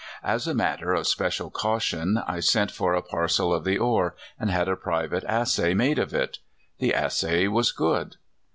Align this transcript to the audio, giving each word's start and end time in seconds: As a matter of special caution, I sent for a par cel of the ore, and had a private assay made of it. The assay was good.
As 0.23 0.47
a 0.47 0.55
matter 0.55 0.95
of 0.95 1.05
special 1.05 1.51
caution, 1.51 2.17
I 2.25 2.39
sent 2.39 2.71
for 2.71 2.95
a 2.95 3.03
par 3.03 3.27
cel 3.27 3.53
of 3.53 3.63
the 3.63 3.77
ore, 3.77 4.15
and 4.39 4.49
had 4.49 4.67
a 4.67 4.75
private 4.75 5.23
assay 5.25 5.75
made 5.75 5.99
of 5.99 6.11
it. 6.11 6.39
The 6.79 6.91
assay 6.91 7.47
was 7.47 7.71
good. 7.71 8.15